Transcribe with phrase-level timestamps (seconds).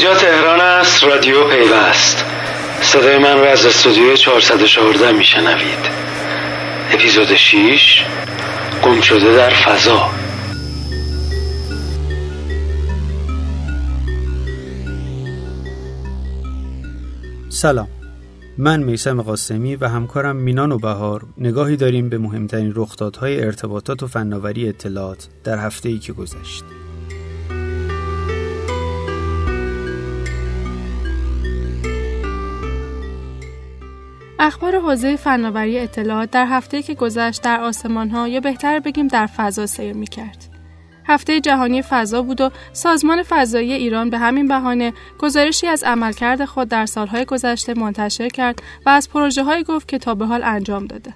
[0.00, 2.24] اینجا تهران است رادیو پیوست.
[2.82, 5.78] صدای من رو از استودیو 414 میشنوید.
[6.90, 8.04] اپیزود 6
[8.84, 10.10] گم شده در فضا.
[17.48, 17.88] سلام.
[18.58, 24.06] من میسم قاسمی و همکارم مینان و بهار نگاهی داریم به مهمترین رخدادهای ارتباطات و
[24.06, 26.64] فناوری اطلاعات در هفته ای که گذشت.
[34.42, 39.26] اخبار حوزه فناوری اطلاعات در هفته که گذشت در آسمان ها یا بهتر بگیم در
[39.26, 40.44] فضا سیر می کرد.
[41.04, 46.68] هفته جهانی فضا بود و سازمان فضایی ایران به همین بهانه گزارشی از عملکرد خود
[46.68, 50.86] در سالهای گذشته منتشر کرد و از پروژه های گفت که تا به حال انجام
[50.86, 51.14] داده.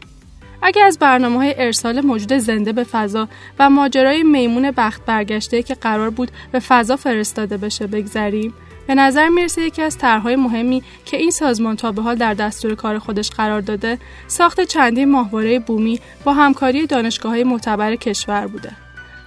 [0.66, 3.28] اگر از برنامه های ارسال موجود زنده به فضا
[3.58, 8.54] و ماجرای میمون بخت برگشته که قرار بود به فضا فرستاده بشه بگذریم
[8.86, 12.74] به نظر می‌رسه یکی از طرحهای مهمی که این سازمان تا به حال در دستور
[12.74, 18.72] کار خودش قرار داده ساخت چندین ماهواره بومی با همکاری دانشگاه های معتبر کشور بوده.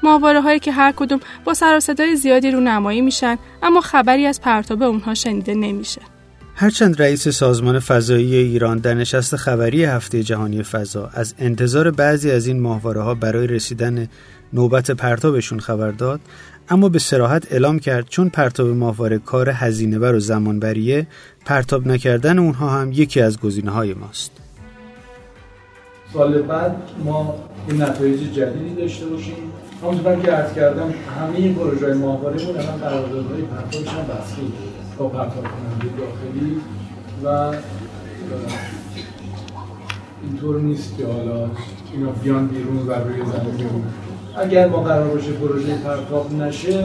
[0.04, 1.80] ماهواره هایی که هر کدوم با سر
[2.16, 6.02] زیادی رو نمایی میشن اما خبری از پرتاب اونها شنیده نمیشه.
[6.60, 12.48] هرچند رئیس سازمان فضایی ایران در نشست خبری هفته جهانی فضا از انتظار بعضی از
[12.48, 14.08] این ماهواره ها برای رسیدن
[14.54, 16.20] نوبت پرتابشون خبر داد
[16.70, 21.08] اما به سراحت اعلام کرد چون پرتاب ماهواره کار هزینه بر و زمانبریه
[21.46, 24.32] پرتاب نکردن اونها هم یکی از گزینه های ماست.
[26.14, 27.36] سال بعد ما
[27.68, 29.36] این نتایج جدیدی داشته باشیم.
[29.82, 34.42] همونطور که عرض کردم همه این پروژه ماهواره بود الان قراردادهای پرتابش هم بسته
[34.98, 36.62] با پرتاب کننده داخلی
[37.24, 37.54] و
[40.24, 41.50] اینطور نیست که حالا
[41.94, 43.84] اینا بیان بیرون و روی زمین
[44.38, 46.84] اگر ما قرار باشه پروژه پرتاب نشه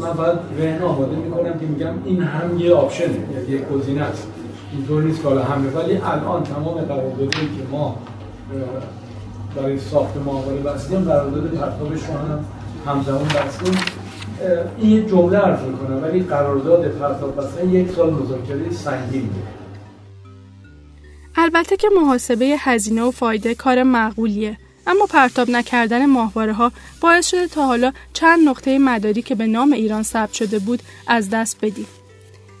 [0.00, 4.26] من باید ذهن آماده می‌کنم که میگم این هم یه option یعنی یک گزینه است.
[4.72, 7.96] اینطور نیست که حالا همه ولی الان تمام قراردادی که ما
[9.56, 12.44] برای ساخت ماهواره بستیم قرارداد پرتابش رو هم
[12.86, 13.97] همزمان بستیم.
[14.78, 19.58] این جمله عرض می‌کنم ولی قرارداد پرتاب بستن یک سال مذاکره سنگین بود
[21.36, 24.56] البته که محاسبه هزینه و فایده کار معقولیه
[24.86, 29.72] اما پرتاب نکردن ماهواره ها باعث شده تا حالا چند نقطه مداری که به نام
[29.72, 31.86] ایران ثبت شده بود از دست بدیم.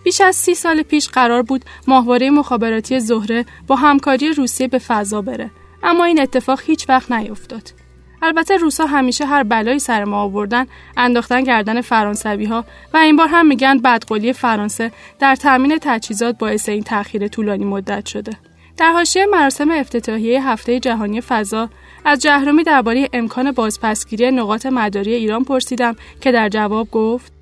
[0.04, 5.22] بیش از سی سال پیش قرار بود ماهواره مخابراتی زهره با همکاری روسیه به فضا
[5.22, 5.50] بره
[5.82, 7.87] اما این اتفاق هیچ وقت نیفتاد.
[8.22, 12.64] البته روسا همیشه هر بلایی سر ما آوردن انداختن گردن فرانسوی ها
[12.94, 18.06] و این بار هم میگن بدقولی فرانسه در تامین تجهیزات باعث این تأخیر طولانی مدت
[18.06, 18.32] شده.
[18.76, 21.68] در حاشیه مراسم افتتاحیه هفته جهانی فضا
[22.04, 27.32] از جهرومی درباره امکان بازپسگیری نقاط مداری ایران پرسیدم که در جواب گفت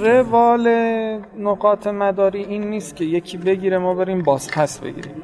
[0.00, 0.68] روال
[1.38, 5.22] نقاط مداری این نیست که یکی بگیره ما بریم بازپس بگیریم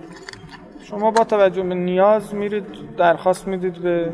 [0.93, 2.65] شما با توجه به نیاز میرید
[2.97, 4.13] درخواست می‌دید به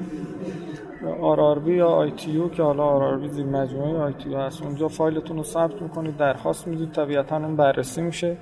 [1.21, 4.63] RRB یا ITU که حالا RRB زیر مجموعه ITU هست.
[4.63, 8.37] اونجا فایلتون رو ثبت می‌کنید درخواست می‌دید طبیعتا اون بررسی میشه.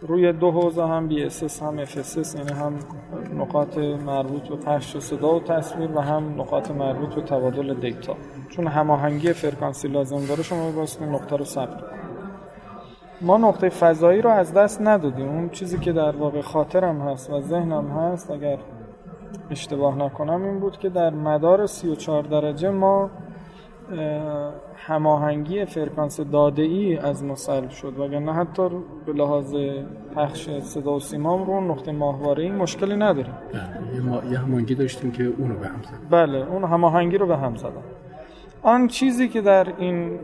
[0.00, 2.78] روی دو حوزه هم BS هم FS یعنی هم
[3.38, 8.16] نقاط مربوط به پخش صدا و تصویر و هم نقاط مربوط به تبادل data.
[8.50, 11.84] چون هماهنگی فرکانسی لازم داره شما واسه نقطه رو ثبت
[13.20, 15.28] ما نقطه فضایی رو از دست ندادیم.
[15.28, 18.58] اون چیزی که در واقع خاطرم هست و ذهنم هست اگر
[19.50, 23.10] اشتباه نکنم این بود که در مدار 34 درجه ما
[24.76, 27.98] هماهنگی فرکانس داده ای از ما سلب شد.
[27.98, 28.68] وگرنه حتی
[29.06, 29.54] به لحاظ
[30.16, 33.34] پخش صدا و سیمام رو نقطه ماهواره این مشکلی نداریم.
[33.52, 37.56] بله، یه هماهنگی داشتیم که اونو به هم زد بله اون هماهنگی رو به هم
[37.56, 37.82] زدن
[38.62, 40.18] آن چیزی که در این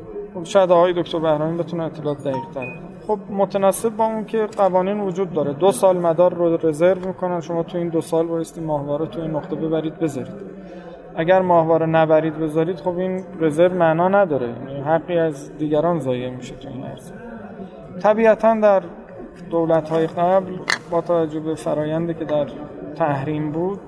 [0.44, 2.66] شاید آقای دکتر بهرامی بتونه اطلاعات دقیق تر
[3.06, 5.52] خب متناسب با اون که قوانین وجود داره.
[5.52, 7.41] دو سال مدار رو رزرو می‌کنن.
[7.41, 10.34] شما تو این دو سال بایستی ماهواره تو این نقطه ببرید بذارید.
[11.16, 14.48] اگر ماهواره نبرید بذارید خب این رزرو معنا نداره.
[14.48, 17.14] یعنی حقی از دیگران ضایع میشه تو این عرصه.
[18.02, 18.82] طبیعتا در
[19.50, 20.52] دولت های قبل
[20.90, 22.46] با توجه به فرایندی که در
[22.96, 23.81] تحریم بود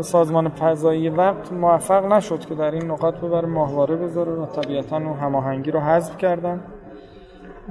[0.00, 5.16] سازمان فضایی وقت موفق نشد که در این نقاط ببره ماهواره بذاره و طبیعتا اون
[5.18, 6.60] هماهنگی رو حذف کردن.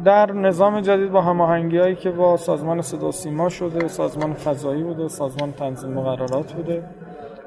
[0.06, 5.08] در نظام جدید با هماهنگی هایی که با سازمان صدا سیما شده سازمان فضایی بوده
[5.08, 6.84] سازمان تنظیم مقررات بوده.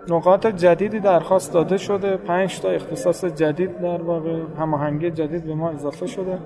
[0.09, 2.17] نقاط جدیدی درخواست داده شده.
[2.17, 6.39] پنج تا اختصاص جدید در واقع هماهنگی جدید به ما اضافه شده.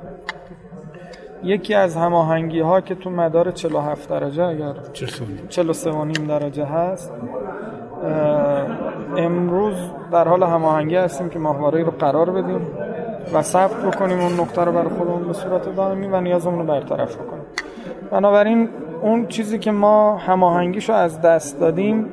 [1.44, 4.75] یکی از هماهنگی ها که تو مدار 47 درجه اگر
[5.49, 7.12] 43 درجه هست
[9.16, 9.74] امروز
[10.12, 12.66] در حال هماهنگی هستیم که ماهواره رو قرار بدیم
[13.34, 17.16] و ثبت بکنیم اون نقطه رو برای خودمون به صورت دائمی و نیازمون رو برطرف
[17.16, 17.44] بکنیم.
[18.10, 18.68] بنابراین
[19.02, 22.06] اون چیزی که ما هماهنگیشو از دست دادیم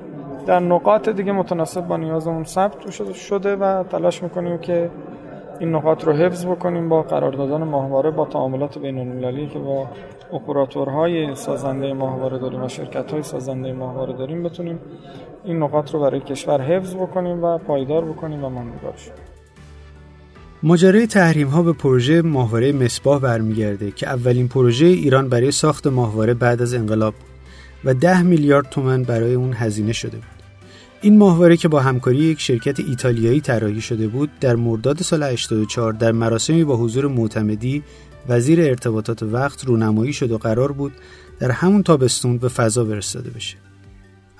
[0.45, 4.89] در نقاط دیگه متناسب با نیازمون ثبت شده و تلاش می‌کنیم که
[5.61, 9.89] این نقاط رو حفظ بکنیم با قراردادان ماهواره با تعاملات بین المللی که با
[10.33, 14.79] اپراتورهای سازنده ماهواره داریم و شرکت های سازنده ماهواره داریم بتونیم
[15.43, 18.93] این نقاط رو برای کشور حفظ بکنیم و پایدار بکنیم و ماندگار
[20.63, 26.33] ماجرای تحریم ها به پروژه ماهواره مصباح برمیگرده که اولین پروژه ایران برای ساخت ماهواره
[26.33, 27.13] بعد از انقلاب
[27.85, 30.30] و ده میلیارد تومن برای اون هزینه شده بود.
[31.03, 35.93] این ماهواره که با همکاری یک شرکت ایتالیایی طراحی شده بود در مرداد سال 84
[35.93, 37.83] در مراسمی با حضور معتمدی
[38.29, 40.91] وزیر ارتباطات وقت رونمایی شد و قرار بود
[41.39, 43.57] در همون تابستون به فضا فرستاده بشه.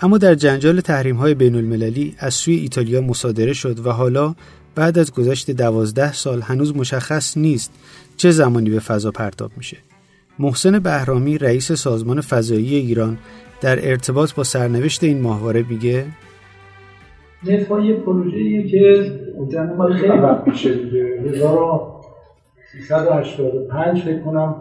[0.01, 4.35] اما در جنجال تحریم های بین المللی از سوی ایتالیا مصادره شد و حالا
[4.75, 7.71] بعد از گذشت دوازده سال هنوز مشخص نیست
[8.17, 9.77] چه زمانی به فضا پرتاب میشه.
[10.39, 13.17] محسن بهرامی رئیس سازمان فضایی ایران
[13.61, 16.05] در ارتباط با سرنوشت این ماهواره میگه
[17.47, 19.11] نفا یه پروژه که
[19.77, 21.03] مال خیلی وقت میشه دیگه.
[21.03, 24.55] 1385 فکر کنم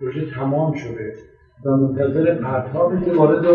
[0.00, 1.14] پروژه تمام شده.
[1.64, 3.46] و منتظر پرتابی که وارد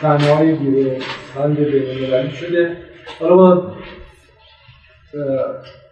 [0.00, 0.96] صحنه های گیره
[1.36, 2.76] بند بینالمللی شده.
[3.20, 3.62] حالا با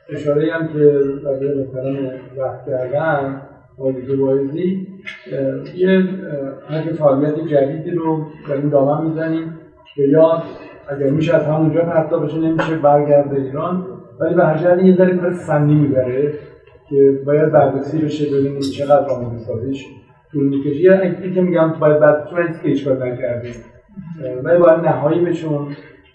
[0.08, 0.78] اشاره هم که
[1.24, 1.96] وزیر محترم
[2.38, 3.42] وقت کردن
[3.78, 4.86] آقای وایزی
[5.76, 6.08] یه
[6.68, 9.58] حق فعالیت جدیدی رو در این دامن می‌زنیم
[9.94, 10.42] که یا
[10.90, 13.86] اگر میشه از همونجا پرتا بشه نمیشه برگرده ایران
[14.20, 16.32] ولی به هر یه ذره کار فنی می‌بره
[16.88, 19.86] که باید بررسی بشه ببینیم چقدر آماده سازیش
[20.32, 20.80] طول می‌کشه.
[20.80, 23.54] یا اینکه میگم باید بعد تو که هیچ کار نکردیم.
[24.44, 25.66] ولی باید نهایی بشون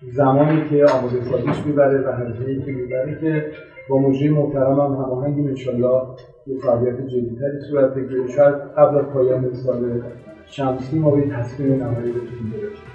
[0.02, 3.46] زمانی که آماده سازیش می‌بره و هزینه‌ای که می‌بره که
[3.90, 6.02] با مجری محترم هم هماهنگیم انشالله
[6.48, 8.28] یه فعالیت جدیتری صورت بگیره.
[8.28, 10.02] شاید قبل از پایان سال
[10.46, 12.95] شمسی ما به تصمیم نهایی بتونیم برسیم.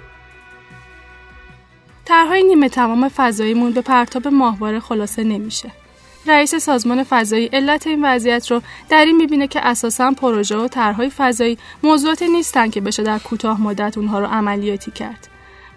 [2.21, 5.71] طرحهای نیمه تمام فضاییمون به پرتاب ماهواره خلاصه نمیشه.
[6.27, 11.09] رئیس سازمان فضایی علت این وضعیت رو در این می‌بینه که اساسا پروژه و طرحهای
[11.09, 15.27] فضایی موضوعاتی نیستن که بشه در کوتاه مدت اونها رو عملیاتی کرد.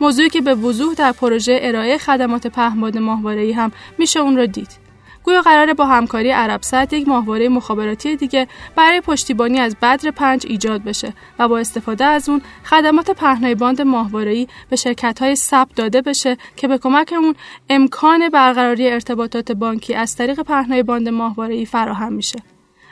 [0.00, 4.83] موضوعی که به وضوح در پروژه ارائه خدمات پهماد ماهواره‌ای هم میشه اون رو دید.
[5.24, 10.46] گویا قراره با همکاری عرب سعد یک ماهواره مخابراتی دیگه برای پشتیبانی از بدر پنج
[10.46, 15.68] ایجاد بشه و با استفاده از اون خدمات پهنای باند ماهواره‌ای به شرکت های سب
[15.76, 17.34] داده بشه که به کمک اون
[17.70, 22.38] امکان برقراری ارتباطات بانکی از طریق پهنای باند ماهواره‌ای فراهم میشه.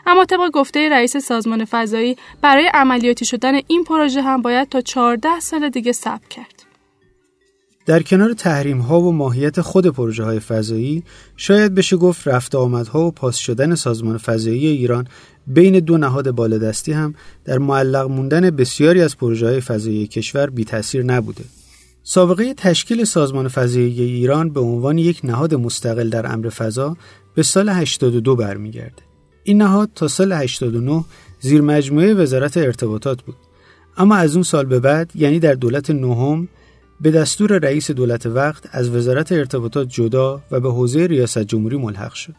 [0.06, 5.40] اما طبق گفته رئیس سازمان فضایی برای عملیاتی شدن این پروژه هم باید تا 14
[5.40, 6.62] سال دیگه صبر کرد.
[7.87, 11.02] در کنار تحریم ها و ماهیت خود پروژه های فضایی
[11.37, 15.06] شاید بشه گفت رفت آمدها و پاس شدن سازمان فضایی ایران
[15.46, 17.14] بین دو نهاد بالادستی هم
[17.44, 21.44] در معلق موندن بسیاری از پروژه های فضایی کشور بی تاثیر نبوده.
[22.02, 26.96] سابقه تشکیل سازمان فضایی ایران به عنوان یک نهاد مستقل در امر فضا
[27.34, 29.02] به سال 82 برمیگرده.
[29.44, 31.05] این نهاد تا سال 89
[31.40, 33.37] زیر مجموعه وزارت ارتباطات بود.
[33.96, 36.49] اما از اون سال به بعد یعنی در دولت نهم
[37.03, 42.15] به دستور رئیس دولت وقت از وزارت ارتباطات جدا و به حوزه ریاست جمهوری ملحق
[42.15, 42.35] شد.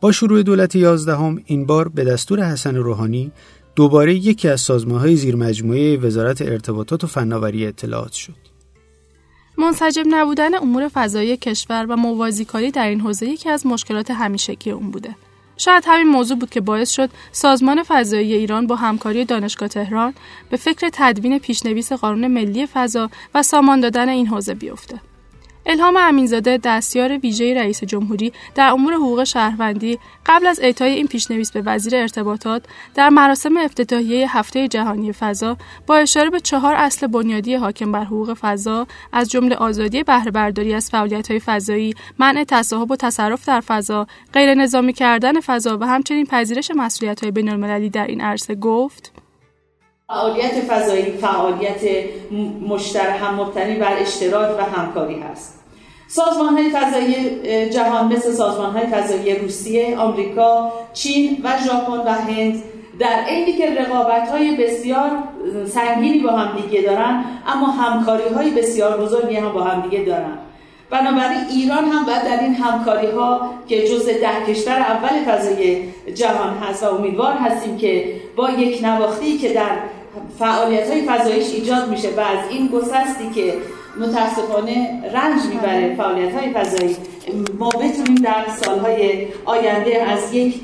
[0.00, 3.32] با شروع دولت یازدهم این بار به دستور حسن روحانی
[3.76, 8.36] دوباره یکی از سازمانهای زیر مجموعه وزارت ارتباطات و فناوری اطلاعات شد.
[9.58, 14.90] منسجم نبودن امور فضایی کشور و موازیکاری در این حوزه یکی از مشکلات همیشگی اون
[14.90, 15.16] بوده.
[15.56, 20.14] شاید همین موضوع بود که باعث شد سازمان فضایی ایران با همکاری دانشگاه تهران
[20.50, 25.00] به فکر تدوین پیشنویس قانون ملی فضا و سامان دادن این حوزه بیفته.
[25.68, 31.52] الهام امینزاده دستیار ویژه رئیس جمهوری در امور حقوق شهروندی قبل از اعطای این پیشنویس
[31.52, 32.62] به وزیر ارتباطات
[32.94, 35.56] در مراسم افتتاحیه هفته جهانی فضا
[35.86, 40.74] با اشاره به چهار اصل بنیادی حاکم بر حقوق فضا از جمله آزادی بهره برداری
[40.74, 46.26] از فعالیت‌های فضایی، منع تصاحب و تصرف در فضا، غیر نظامی کردن فضا و همچنین
[46.26, 49.12] پذیرش مسئولیت‌های بین‌المللی در این عرصه گفت.
[50.08, 51.82] فعالیت فضایی فعالیت
[52.68, 55.55] مشترک هم مبتنی بر اشتراک و همکاری هست.
[56.08, 62.62] سازمان های فضایی جهان مثل سازمان های فضایی روسیه، آمریکا، چین و ژاپن و هند
[62.98, 65.10] در عینی که رقابت های بسیار
[65.68, 70.38] سنگینی با هم دیگه دارن اما همکاری های بسیار بزرگی هم با هم دیگه دارن.
[70.90, 75.82] بنابراین ایران هم باید در این همکاری ها که جز ده کشور اول فضای
[76.14, 79.76] جهان هست و امیدوار هستیم که با یک نواختی که در
[80.38, 83.54] فعالیت های فضاییش ایجاد میشه و از این گسستی که
[84.00, 86.96] متاسفانه رنج می‌بره فعالیت های فضایی.
[87.58, 90.60] ما بتونیم در سالهای آینده از یک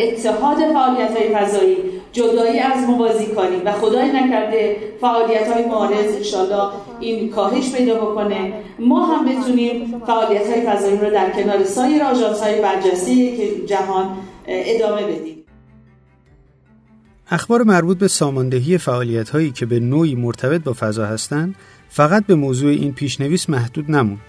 [0.00, 1.76] اتحاد فعالیت های فضایی
[2.12, 8.52] جدایی از موازی کاری و خدای نکرده فعالیت های معارض انشالله این کاهش پیدا بکنه.
[8.78, 14.16] ما هم بتونیم فعالیت های فضایی رو در کنار سایر آژانس های برجسته که جهان
[14.46, 15.36] ادامه بدیم.
[17.30, 21.54] اخبار مربوط به ساماندهی فعالیت هایی که به نوعی مرتبط با فضا هستند
[21.92, 24.20] فقط به موضوع این پیشنویس محدود نموند.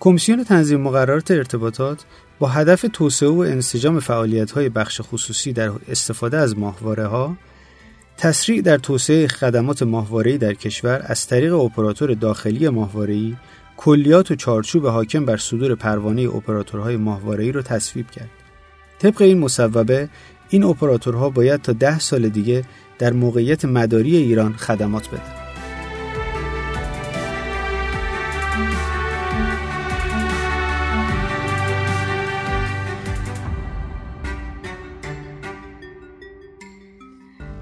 [0.00, 2.04] کمیسیون تنظیم مقررات ارتباطات
[2.38, 7.36] با هدف توسعه و انسجام فعالیت های بخش خصوصی در استفاده از ماهواره ها
[8.16, 13.36] تسریع در توسعه خدمات ماهواره‌ای در کشور از طریق اپراتور داخلی ماهواره‌ای
[13.76, 18.30] کلیات و چارچوب حاکم بر صدور پروانه اپراتورهای ماهواره‌ای را تصویب کرد.
[18.98, 20.08] طبق این مصوبه
[20.48, 22.64] این اپراتورها باید تا ده سال دیگه
[22.98, 25.35] در موقعیت مداری ایران خدمات بدن.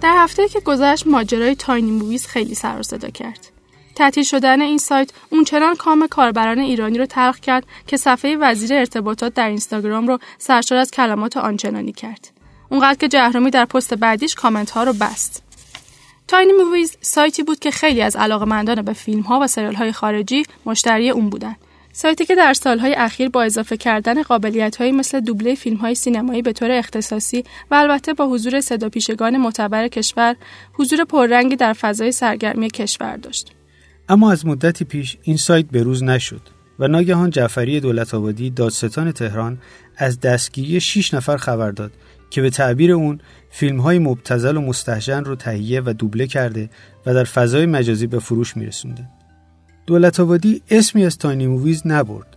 [0.05, 3.47] در هفته که گذشت ماجرای Tiny Moviez خیلی سر صدا کرد.
[3.95, 9.35] تعطیل شدن این سایت اونچنان کام کاربران ایرانی رو تلخ کرد که صفحه وزیر ارتباطات
[9.35, 12.31] در اینستاگرام رو سرشار از کلمات آنچنانی کرد.
[12.69, 15.43] اونقدر که جهرمی در پست بعدیش کامنت ها رو بست.
[16.29, 20.43] Tiny Moviez سایتی بود که خیلی از علاقمندان به فیلم ها و سریال های خارجی
[20.67, 21.57] مشتری اون بودن.
[21.97, 26.71] سایتی که در سالهای اخیر با اضافه کردن قابلیت‌هایی مثل دوبله فیلم‌های سینمایی به طور
[26.71, 30.37] اختصاصی و البته با حضور صداپیشگان معتبر کشور
[30.73, 33.53] حضور پررنگی در فضای سرگرمی کشور داشت.
[34.09, 36.41] اما از مدتی پیش این سایت به روز نشد
[36.79, 39.59] و ناگهان جعفری دولت آبادی دادستان تهران
[39.97, 41.93] از دستگیری 6 نفر خبر داد
[42.31, 43.21] که به تعبیر اون
[43.51, 46.71] فیلم های مبتذل و مستهجن رو تهیه و دوبله کرده
[47.07, 49.09] و در فضای مجازی به فروش میرسونده.
[49.87, 52.37] دولت آبادی اسمی از Tiny Moviez نبرد.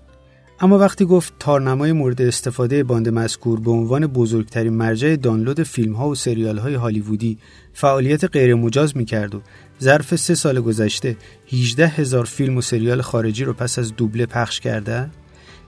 [0.59, 6.09] اما وقتی گفت تارنمای مورد استفاده باند مذکور به عنوان بزرگترین مرجع دانلود فیلم ها
[6.09, 7.37] و سریال های هالیوودی
[7.73, 9.41] فعالیت غیر مجاز می کرد و
[9.81, 11.17] ظرف سه سال گذشته
[11.53, 15.09] 18 هزار فیلم و سریال خارجی رو پس از دوبله پخش کرده؟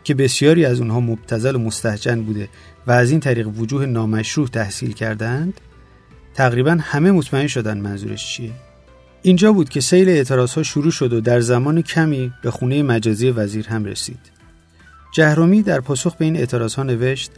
[0.03, 2.49] که بسیاری از اونها مبتزل و مستحجن بوده
[2.87, 5.61] و از این طریق وجوه نامشروع تحصیل کردند؟
[6.33, 8.51] تقریبا همه مطمئن شدن منظورش چیه؟
[9.21, 13.29] اینجا بود که سیل اعتراض ها شروع شد و در زمان کمی به خونه مجازی
[13.29, 14.19] وزیر هم رسید.
[15.11, 17.31] جهرومی در پاسخ به این اعتراض ها نوشت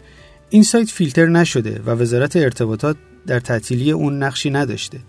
[0.50, 2.98] این سایت فیلتر نشده و وزارت ارتباطات
[3.28, 5.00] در تعطیلی اون نقشی نداشته.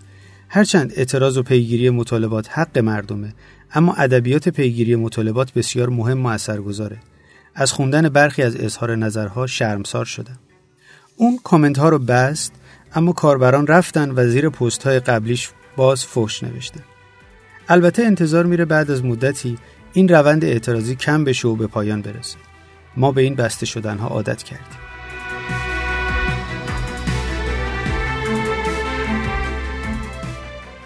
[0.49, 3.33] هرچند اعتراض و پیگیری مطالبات حق مردمه
[3.73, 6.97] اما ادبیات پیگیری مطالبات بسیار مهم و اثرگذاره.
[7.55, 10.39] از خوندن برخی از اظهار نظرها شرمسار شدم.
[11.17, 12.51] اون کامنت ها رو بست
[12.95, 16.79] اما کاربران رفتن و زیر پست های قبلیش باز فوش نوشته.
[17.69, 19.57] البته انتظار میره بعد از مدتی
[19.93, 22.37] این روند اعتراضی کم بشه و به پایان برسه.
[22.97, 24.79] ما به این بسته شدنها عادت کردیم.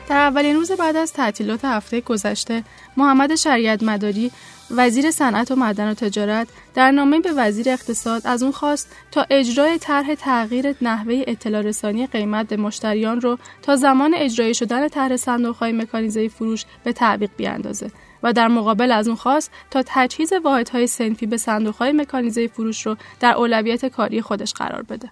[0.10, 2.64] در اولین روز بعد از تعطیلات هفته گذشته
[2.98, 4.32] محمد شریعت مداری
[4.72, 9.26] وزیر صنعت و معدن و تجارت در نامه به وزیر اقتصاد از اون خواست تا
[9.30, 15.16] اجرای طرح تغییر نحوه اطلاع رسانی قیمت به مشتریان رو تا زمان اجرای شدن طرح
[15.16, 17.92] صندوق‌های مکانیزه فروش به تعویق بیاندازه
[18.24, 22.96] و در مقابل از اون خواست تا تجهیز واحدهای سنفی به صندوق‌های مکانیزه فروش رو
[23.20, 25.10] در اولویت کاری خودش قرار بده.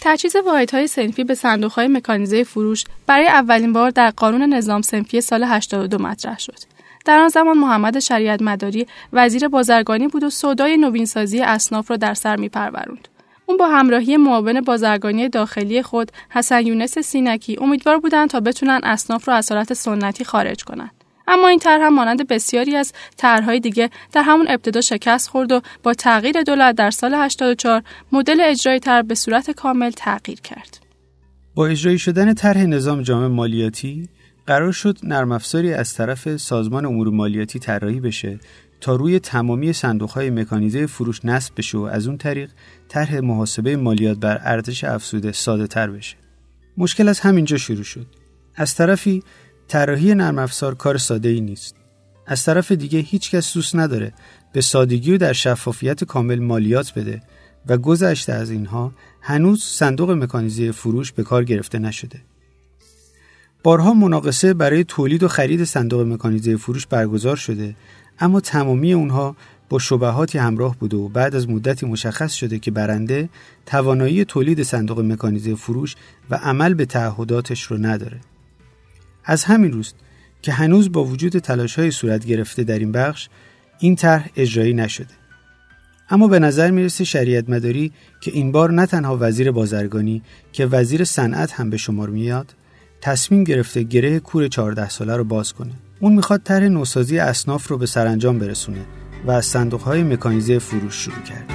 [0.00, 5.44] تجهیز واحدهای سنفی به صندوق‌های مکانیزه فروش برای اولین بار در قانون نظام سنفی سال
[5.44, 6.79] 82 مطرح شد.
[7.04, 12.14] در آن زمان محمد شریعت مداری وزیر بازرگانی بود و سودای نوینسازی اصناف را در
[12.14, 13.08] سر میپروروند.
[13.46, 19.28] اون با همراهی معاون بازرگانی داخلی خود حسن یونس سینکی امیدوار بودند تا بتونن اصناف
[19.28, 20.90] را از حالت سنتی خارج کنند.
[21.28, 25.60] اما این طرح هم مانند بسیاری از طرحهای دیگه در همون ابتدا شکست خورد و
[25.82, 30.78] با تغییر دولت در سال 84 مدل اجرای طرح به صورت کامل تغییر کرد.
[31.54, 34.08] با اجرایی شدن طرح نظام جامع مالیاتی
[34.50, 38.38] قرار شد نرم افزاری از طرف سازمان امور مالیاتی طراحی بشه
[38.80, 42.50] تا روی تمامی صندوقهای مکانیزه فروش نصب بشه و از اون طریق
[42.88, 46.16] طرح محاسبه مالیات بر ارزش افزوده ساده تر بشه.
[46.76, 48.06] مشکل از همینجا شروع شد.
[48.54, 49.22] از طرفی
[49.68, 51.74] طراحی نرم افزار کار ساده ای نیست.
[52.26, 54.12] از طرف دیگه هیچ کس دوست نداره
[54.52, 57.22] به سادگی و در شفافیت کامل مالیات بده
[57.66, 62.20] و گذشته از اینها هنوز صندوق مکانیزه فروش به کار گرفته نشده.
[63.62, 67.74] بارها مناقصه برای تولید و خرید صندوق مکانیزه فروش برگزار شده
[68.20, 69.36] اما تمامی اونها
[69.68, 73.28] با شبهاتی همراه بوده و بعد از مدتی مشخص شده که برنده
[73.66, 75.96] توانایی تولید صندوق مکانیزه فروش
[76.30, 78.20] و عمل به تعهداتش رو نداره.
[79.24, 79.94] از همین روز
[80.42, 83.28] که هنوز با وجود تلاش های صورت گرفته در این بخش
[83.78, 85.14] این طرح اجرایی نشده
[86.10, 91.04] اما به نظر می‌رسه شریعت مداری که این بار نه تنها وزیر بازرگانی که وزیر
[91.04, 92.54] صنعت هم به شمار میاد
[93.00, 95.72] تصمیم گرفته گره کور 14 ساله رو باز کنه.
[96.00, 98.84] اون می‌خواد طرح نوسازی اصناف رو به سرانجام برسونه
[99.26, 101.54] و از صندوق های مکانیزه فروش شروع کرده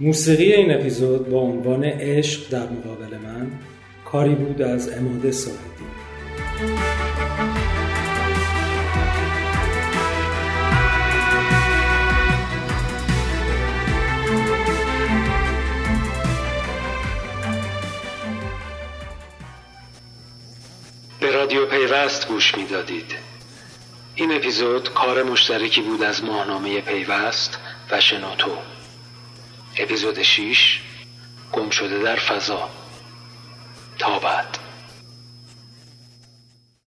[0.00, 3.50] موسیقی این اپیزود با عنوان عشق در مقابل من
[4.04, 6.97] کاری بود از اماده ساعدی
[21.98, 23.14] پیوست گوش می‌دادید.
[24.14, 27.58] این اپیزود کار مشترکی بود از ماهنامه پیوست
[27.90, 28.56] و شنوتو.
[29.76, 30.80] اپیزود 6
[31.52, 32.68] گم شده در فضا.
[33.98, 34.57] تا بعد.